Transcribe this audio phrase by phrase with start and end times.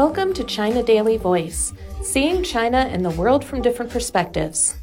[0.00, 4.76] Welcome to China Daily Voice, seeing China and the world from different perspectives.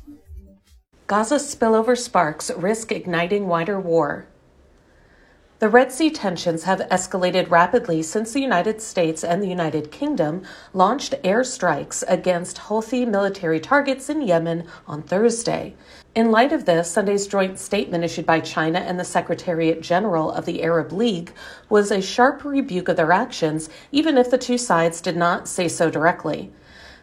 [1.08, 4.28] Gaza spillover sparks risk igniting wider war.
[5.60, 10.44] The Red Sea tensions have escalated rapidly since the United States and the United Kingdom
[10.72, 15.74] launched airstrikes against Houthi military targets in Yemen on Thursday.
[16.14, 20.46] In light of this, Sunday's joint statement issued by China and the Secretariat General of
[20.46, 21.34] the Arab League
[21.70, 25.68] was a sharp rebuke of their actions, even if the two sides did not say
[25.68, 26.52] so directly.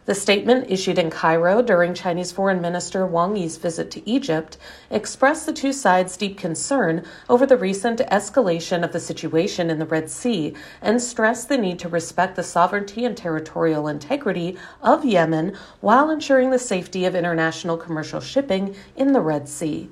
[0.07, 4.59] The statement issued in Cairo during Chinese Foreign Minister Wang Yi's visit to Egypt
[4.91, 9.87] expressed the two sides' deep concern over the recent escalation of the situation in the
[9.87, 15.57] Red Sea and stressed the need to respect the sovereignty and territorial integrity of Yemen
[15.81, 19.89] while ensuring the safety of international commercial shipping in the Red Sea.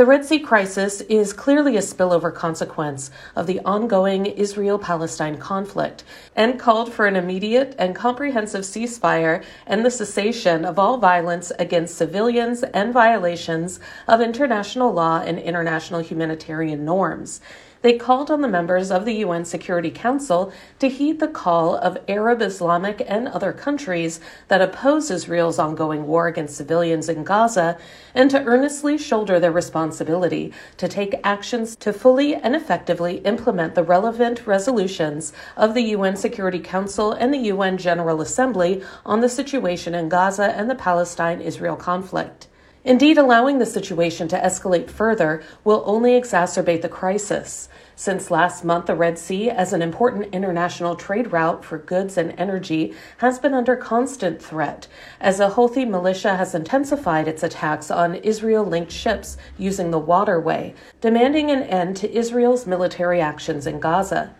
[0.00, 6.04] The Red Sea crisis is clearly a spillover consequence of the ongoing Israel Palestine conflict
[6.34, 11.98] and called for an immediate and comprehensive ceasefire and the cessation of all violence against
[11.98, 13.78] civilians and violations
[14.08, 17.42] of international law and international humanitarian norms
[17.82, 21.96] they called on the members of the UN Security Council to heed the call of
[22.08, 27.78] Arab, Islamic, and other countries that oppose Israel's ongoing war against civilians in Gaza
[28.14, 33.82] and to earnestly shoulder their responsibility to take actions to fully and effectively implement the
[33.82, 39.94] relevant resolutions of the UN Security Council and the UN General Assembly on the situation
[39.94, 42.48] in Gaza and the Palestine Israel conflict.
[42.82, 47.68] Indeed, allowing the situation to escalate further will only exacerbate the crisis.
[47.94, 52.32] Since last month, the Red Sea, as an important international trade route for goods and
[52.38, 54.86] energy, has been under constant threat
[55.20, 60.74] as a Houthi militia has intensified its attacks on Israel linked ships using the waterway,
[61.02, 64.34] demanding an end to Israel's military actions in Gaza.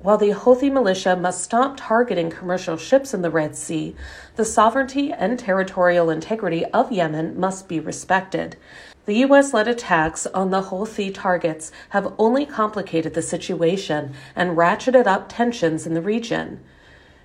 [0.00, 3.96] While the Houthi militia must stop targeting commercial ships in the Red Sea,
[4.36, 8.56] the sovereignty and territorial integrity of Yemen must be respected.
[9.06, 9.52] The U.S.
[9.52, 15.84] led attacks on the Houthi targets have only complicated the situation and ratcheted up tensions
[15.84, 16.60] in the region.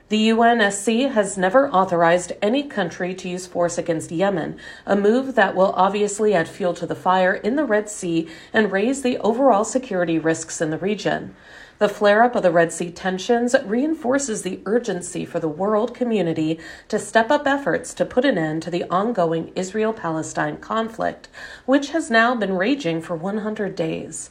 [0.09, 4.57] The UNSC has never authorized any country to use force against Yemen,
[4.87, 8.71] a move that will obviously add fuel to the fire in the Red Sea and
[8.71, 11.35] raise the overall security risks in the region.
[11.83, 16.57] The flare up of the Red Sea tensions reinforces the urgency for the world community
[16.87, 21.27] to step up efforts to put an end to the ongoing Israel Palestine conflict,
[21.65, 24.29] which has now been raging for 100 days.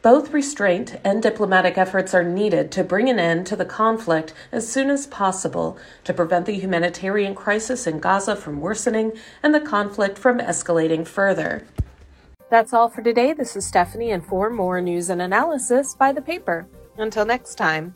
[0.00, 4.70] Both restraint and diplomatic efforts are needed to bring an end to the conflict as
[4.70, 9.10] soon as possible to prevent the humanitarian crisis in Gaza from worsening
[9.42, 11.66] and the conflict from escalating further.
[12.48, 13.32] That's all for today.
[13.32, 16.68] This is Stephanie, and for more news and analysis, buy the paper.
[16.96, 17.94] Until next time.